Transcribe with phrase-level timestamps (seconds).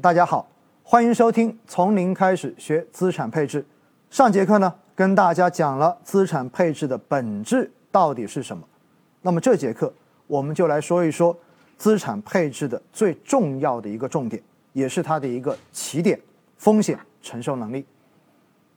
[0.00, 0.48] 大家好，
[0.82, 3.62] 欢迎收听从零开始学资产配置。
[4.08, 8.66] 上节课呢，跟大家讲了资产配置的本质到底是什么。
[9.20, 9.92] 那么这节课
[10.26, 11.36] 我们就来说一说
[11.76, 14.42] 资产配置的最重要的一个重点，
[14.72, 16.18] 也是它的一个起点——
[16.56, 17.84] 风险承受能力。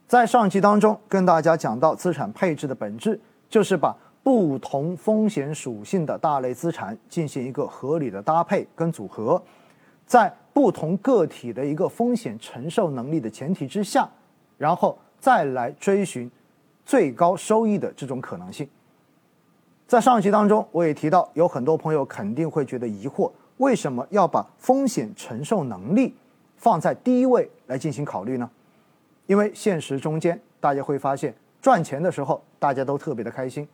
[0.06, 3.18] 在上集当中跟大家讲到，资产配置的本质
[3.48, 9.42] 就是把不同风险属性的大类资产进行一个合理的搭配跟组合，
[10.06, 14.08] 在不同个体的一个风险承受能力的前提之下，
[14.56, 16.30] 然后再来追寻
[16.86, 18.66] 最高收益的这种可能性。
[19.86, 26.14] 在上集当中，我也提到，有很多朋友肯定会觉得疑惑，为什么要把风险承受能力
[26.56, 28.48] 放在第一位来进行考虑呢？
[29.26, 33.66] 因为现实中间，大家会发现，赚钱的时候大家都特别的开心。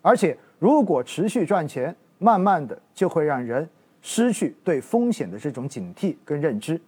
[0.00, 3.68] 而且，如果持续赚钱，慢慢的就会让人
[4.02, 6.78] 失去对风险的这种警惕跟认知。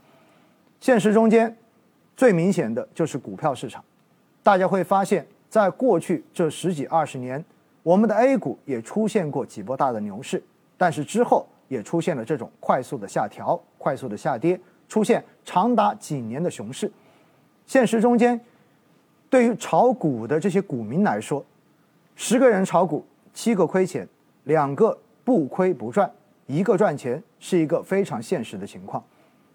[0.81, 1.57] 现实中间，
[2.17, 3.83] 最明显的就是股票市场。
[4.43, 7.43] 大家会发现，在过去这十几二十年，
[7.83, 10.43] 我们的 A 股也出现过几波大的牛市，
[10.77, 16.93] 但是之后也出现了这种快速的下调、快速的下跌，出现长达几年的熊市。
[17.67, 18.39] 现实中间，
[19.31, 21.43] 对于炒股的这些股民来说，
[22.15, 24.07] 十个人炒股，七个亏钱，
[24.43, 26.13] 两个不亏不赚，
[26.47, 29.03] 一个赚钱，是一个非常现实的情况。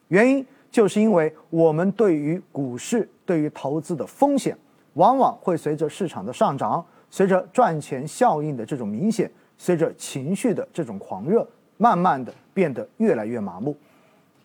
[0.08, 4.58] 原因就是因为我们对于股市、对于投资的风险，
[4.94, 13.76] 往往会随着市场的上涨，随着赚钱效应的这种明显，随着情绪的这种狂热，慢慢的变得越来越麻木。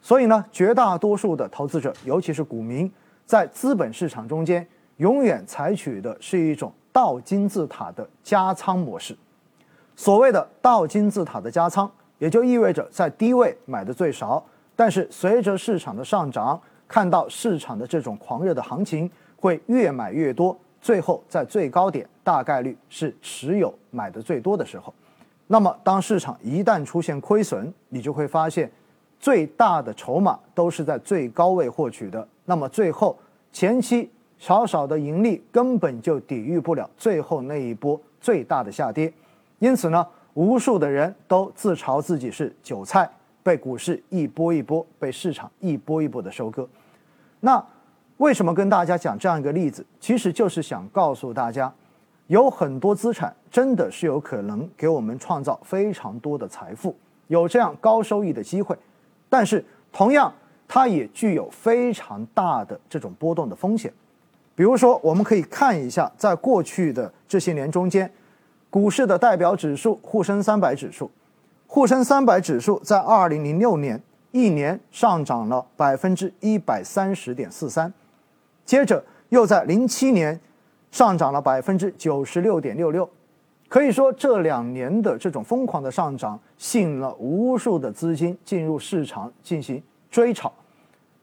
[0.00, 2.91] 所以呢，绝大多数的投资者，尤其是股民，
[3.25, 4.67] 在资本市场中间，
[4.98, 6.72] 永远采取的是一种。
[6.95, 9.17] 倒金字塔的加仓模式，
[9.97, 11.91] 所谓的倒金字塔的加仓，
[12.25, 14.42] 也就意味着在低位买的最少，
[14.75, 16.58] 但是随着市场的上涨，
[16.89, 24.94] 看到市场的这种狂热的行情，会越买越多，最后在最高点大概率是持有买的最多的时候。
[25.49, 28.72] 那么当市场一旦出现亏损，你就会发现，
[29.20, 33.15] 最大的筹码都是在最高位获取的，那么最后
[33.53, 34.10] 前期。
[34.37, 39.10] 少少的盈利根本就抵御不了最后那一波最大的下跌，
[39.59, 43.09] 因此呢，无数的人都自嘲自己是韭菜，
[43.43, 46.69] 被股市一波一波，被市场一波一波的收割。
[47.41, 47.65] 那
[48.19, 49.84] 为什么跟大家讲这样一个例子？
[49.99, 51.73] 其实就是想告诉大家，
[52.28, 56.97] 有很多资产真的是有可能给我们创造非常多的财富，
[57.28, 58.77] 有这样高收益的机会，
[59.28, 60.33] 但是同样
[60.67, 63.93] 它也具有非常大的这种波动的风险。
[64.56, 68.11] 比如说，我们可以看一下，在过去的这些年中间，
[68.75, 71.09] 股市的代表指数沪深三百指数，
[71.69, 74.03] 沪深三百指数在二零零六年
[74.33, 77.95] 一年上涨了百分之一百三十点四三，
[78.65, 80.41] 接着又在零七年
[80.91, 83.09] 上涨了百分之九十六点六六，
[83.69, 89.81] 可以说这两年的这种疯狂的上涨，吸引了无数的资金进入市场进行
[90.11, 90.53] 追炒，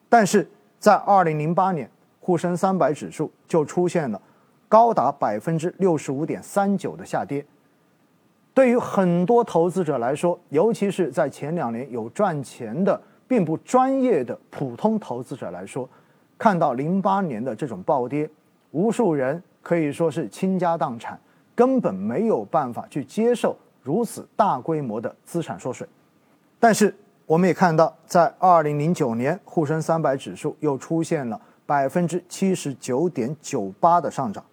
[0.08, 1.92] 但是在二零零八年。
[2.24, 4.22] 沪深三百指数就出现了
[4.72, 7.46] 高达百分之六十五点三九的下跌。
[8.54, 15.90] 对于很多投资者来说，尤其是在前两年有赚钱的并不专业的普通投资者来说，
[16.38, 18.30] 看到零八年的这种暴跌，
[18.72, 21.20] 无数人可以说是倾家荡产，
[21.54, 25.86] 根本没有办法去接受如此大规模的资产缩水。
[26.62, 26.96] 但是
[27.26, 31.42] 我们也看到，在二零零九年，沪深三百指数又出现了。
[31.64, 34.44] 百分之七十九点九八的上涨，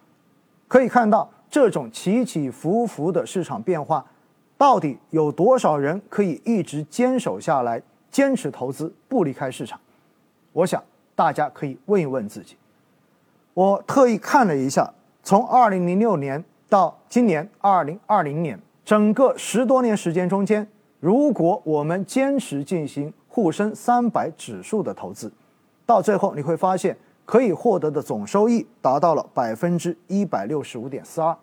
[0.69, 4.05] 可以看到这种起起伏伏的市场变化，
[4.55, 7.81] 到底有多少人可以一直坚守下来，
[8.11, 9.79] 坚持投资不离开市场？
[10.53, 10.81] 我想
[11.15, 12.55] 大家可以问一问自己。
[13.55, 14.93] 我特意看了一下，
[15.23, 20.65] 从二零零六年到今年二零二零年，整个十多年时间中间，
[20.99, 25.33] 如果我们坚持进行沪深三百指数的投资，
[25.87, 26.95] 到最后你会发现。
[27.29, 31.37] 可以获得的总收益达到了百分之一百六十五点四二。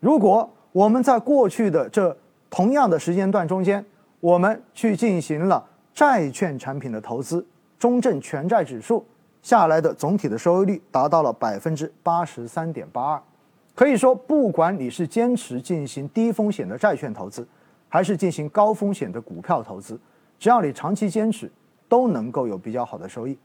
[0.00, 2.16] 如果我们在过去的这
[2.50, 3.84] 同样的时间段中间，
[4.18, 7.46] 我们去进行了债券产品的投资，
[7.78, 9.06] 中证全债指数
[9.40, 13.22] 下来的总体的收益率达到了百分之八十三点八二。
[13.72, 17.46] 可以说，不管你是坚持进行低风险的债券投资，
[17.88, 19.96] 还是进行高风险的股票投资，
[20.40, 21.48] 只要你长期坚持，
[21.88, 23.38] 都能够有比较好的收益。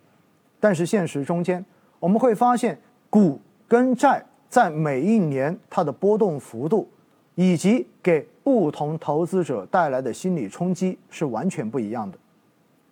[0.60, 1.64] 但是现实中间，
[2.00, 6.88] 我们会发现，股跟债在每一年它的波动幅度，
[7.36, 12.18] 以及给不同投资者带来的心理冲击是完全不一样的。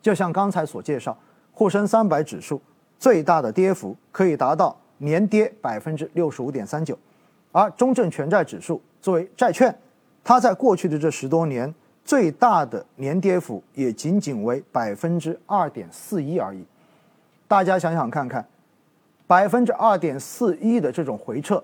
[0.01, 1.17] 就像刚才所介绍，
[1.53, 2.61] 沪深三百指数
[2.97, 6.97] 最大的跌幅可以达到年跌百分之六十五点三九，
[7.51, 9.73] 而中证全债指数作为债券，
[10.23, 11.73] 它在过去的这十多年
[12.03, 16.65] 最大的年跌幅也仅仅为百分之二点四一而已。
[17.47, 18.45] 大家想想看看，
[19.25, 21.63] 百分之二点四一的这种回撤，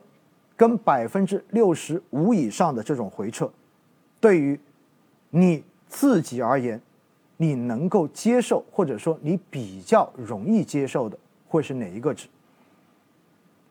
[0.56, 3.52] 跟百分之六十五以上的这种回撤，
[4.20, 4.60] 对于
[5.30, 6.82] 你自己而言，
[7.38, 11.18] 你能够接受，或者说你比较容易接受的，
[11.48, 12.28] 会是哪一个值？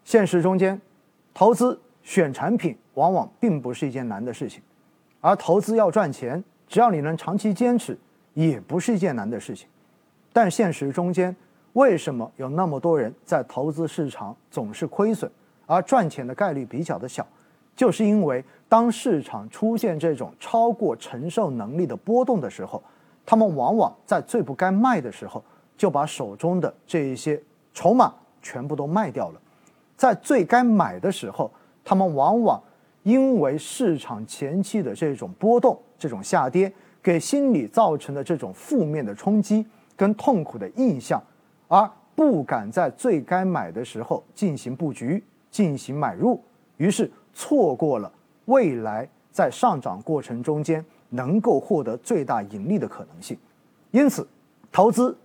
[0.05, 0.81] 现实中间，
[1.35, 4.62] 投资选产品往往并不是一件难的事情，
[5.20, 7.99] 而投资要赚钱，只要你能长期坚持，
[8.35, 9.69] 也不是一件难的事情。
[10.32, 11.35] 但现实中间，
[11.75, 15.31] 为什么有那么多人在投资市场总是亏损，
[15.67, 17.26] 而赚钱的概率比较的小？
[17.76, 22.82] 就是因为当市场出现这种超过承受能力的波动的时候。
[23.31, 25.44] 他们往往在最不该卖的时候，
[25.76, 27.38] 就把手中的这一些
[27.75, 28.11] 筹码
[28.41, 29.38] 全部都卖掉了；
[29.99, 31.50] 在最该买的时候，
[31.85, 32.59] 他们往往
[33.03, 36.73] 因为市场前期的这种波动、这种下跌，
[37.03, 41.23] 给心理造成的这种负面的冲击跟痛苦的印象，
[41.69, 46.43] 而不敢在最该买的时候进行布局、进行买入，
[46.79, 48.12] 于是错过了
[48.47, 50.85] 未来在上涨过程中间。
[51.11, 53.35] 能够获得最大盈利的可能性，
[53.93, 54.29] 因此，
[54.70, 55.17] 投资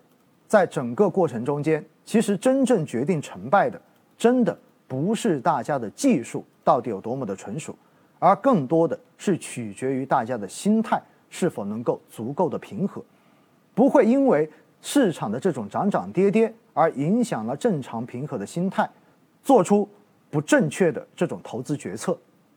[0.47, 3.81] 在整个过程中间，其实真正决定成败的，
[4.17, 4.57] 真的
[4.87, 7.75] 不是大家的技术到底有多么的纯熟，
[8.17, 13.03] 而更多的是取决于大家的心态是否能够足够的平和，
[13.75, 14.49] 不会因为
[14.85, 18.87] 市场的这种涨涨跌跌而影响了正常平和的心态，
[19.41, 19.87] 做出
[20.29, 22.15] 不正确的这种投资决策。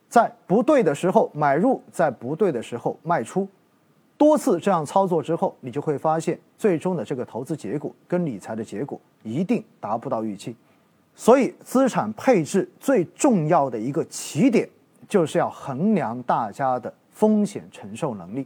[0.09, 3.47] 在不对的时候买入，在不对的时候卖出，
[4.17, 10.53] 多次这样操作之后，你就会发现，最终的这个投资结果跟理财的结果一定达不到预期。
[11.15, 14.69] 所以，资产配置最重要的一个起点，
[15.07, 18.45] 就是要衡量大家的风险承受能力。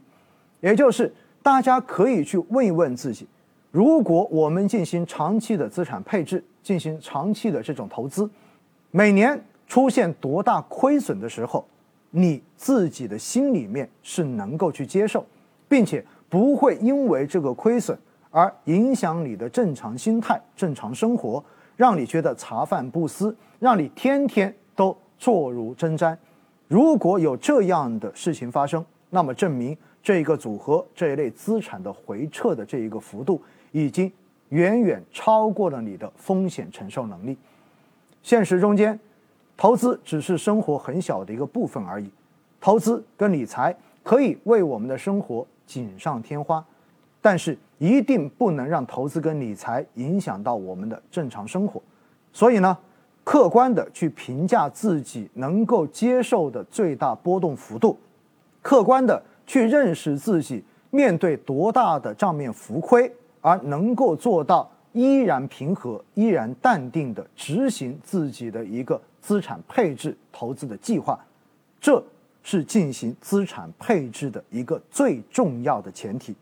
[0.60, 1.12] 也就是
[1.42, 3.28] 大家可以去问一问自己：
[3.71, 8.29] 如果我们进行长期的资产配置，进行长期的这种投资，
[8.91, 9.41] 每年。
[9.68, 11.65] 出现多大亏损的时候，
[12.09, 15.25] 你自己的心里面是能够去接受，
[15.69, 17.97] 并且不会因为这个亏损
[18.31, 21.41] 而影响你的正常心态、正常生活，
[21.77, 26.18] 让你觉得茶饭不思，让你天天都坐如针毡。
[26.68, 33.41] 如果有这样的事情发生，那么证明这一个组合这一类资产的回撤的这一个幅度
[33.71, 34.12] 已经
[34.50, 37.38] 远远超过了你的风险承受能力。
[38.21, 39.00] 现实中间。
[39.57, 42.09] 投资只是生活很小的一个部分而已，
[42.59, 46.65] 投资跟理财可以为我们的生活锦上添花，
[47.21, 51.79] 但是一定不能让投资跟理财影响到我们的正常生活。
[52.33, 52.75] 所以呢，
[53.23, 58.00] 客观的去评价自己能够接受的最大波动幅度，
[58.63, 69.01] 客观的去认识自己面对多大的账面浮亏而能够做到依然平和、依然淡定的执行自己的一个。
[69.21, 71.15] 资产配置投资的计划，
[71.79, 72.03] 这
[72.41, 76.35] 是进行资产配置的一个最重要的前提，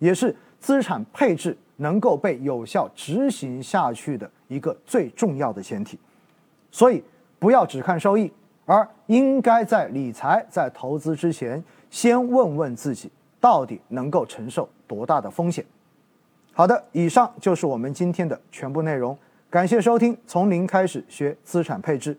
[0.00, 5.96] 也是资产配置能够被有效执行下去的一个最重要的前提。
[6.72, 7.00] 所以，
[7.38, 8.28] 不要只看收益，
[8.66, 15.64] 而应该在理财、在投资之前，先问问自己，到底能够承受多大的风险。
[16.56, 19.18] 好的，以上就是我们今天的全部内容。
[19.50, 22.16] 感谢收听，从零开始学资产配置。